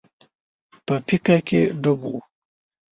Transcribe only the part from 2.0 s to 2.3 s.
و.